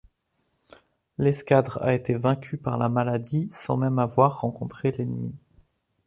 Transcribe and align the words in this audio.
L'escadre 1.19 1.77
a 1.83 1.93
été 1.93 2.15
vaincue 2.15 2.57
par 2.57 2.79
la 2.79 2.89
maladie 2.89 3.47
sans 3.51 3.77
même 3.77 3.99
avoir 3.99 4.41
rencontré 4.41 4.91
l'ennemi. 4.91 5.35